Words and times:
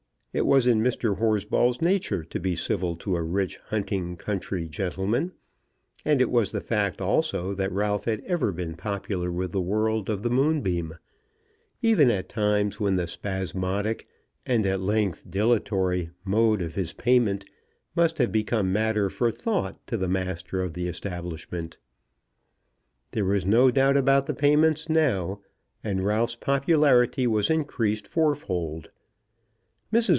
It 0.33 0.45
was 0.45 0.65
in 0.65 0.81
Mr. 0.81 1.17
Horsball's 1.17 1.81
nature 1.81 2.23
to 2.23 2.39
be 2.39 2.55
civil 2.55 2.95
to 2.95 3.17
a 3.17 3.21
rich 3.21 3.57
hunting 3.65 4.15
country 4.15 4.65
gentleman; 4.65 5.33
and 6.05 6.21
it 6.21 6.31
was 6.31 6.53
the 6.53 6.61
fact 6.61 7.01
also 7.01 7.53
that 7.55 7.69
Ralph 7.69 8.05
had 8.05 8.21
ever 8.23 8.53
been 8.53 8.75
popular 8.75 9.29
with 9.29 9.51
the 9.51 9.59
world 9.59 10.09
of 10.09 10.23
the 10.23 10.29
Moonbeam, 10.29 10.93
even 11.81 12.09
at 12.09 12.29
times 12.29 12.79
when 12.79 12.95
the 12.95 13.07
spasmodic, 13.07 14.07
and 14.45 14.65
at 14.65 14.79
length 14.79 15.29
dilatory, 15.29 16.11
mode 16.23 16.61
of 16.61 16.75
his 16.75 16.93
payment 16.93 17.43
must 17.93 18.17
have 18.17 18.31
become 18.31 18.71
matter 18.71 19.09
for 19.09 19.31
thought 19.31 19.85
to 19.87 19.97
the 19.97 20.07
master 20.07 20.61
of 20.61 20.71
the 20.71 20.87
establishment. 20.87 21.77
There 23.11 23.25
was 23.25 23.45
no 23.45 23.69
doubt 23.69 23.97
about 23.97 24.27
the 24.27 24.33
payments 24.33 24.87
now, 24.87 25.41
and 25.83 26.05
Ralph's 26.05 26.37
popularity 26.37 27.27
was 27.27 27.49
increased 27.49 28.07
fourfold. 28.07 28.87
Mrs. 28.87 28.91